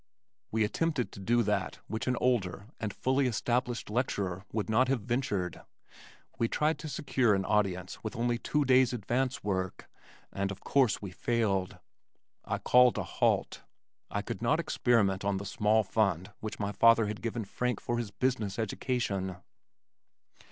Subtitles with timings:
[0.49, 5.01] We attempted to do that which an older and fully established lecturer would not have
[5.03, 5.61] ventured.
[6.39, 9.87] We tried to secure an audience with only two days' advance work,
[10.33, 11.77] and of course we failed.
[12.43, 13.61] I called a halt.
[14.09, 17.99] I could not experiment on the small fund which my father had given Frank for
[17.99, 19.35] his business education.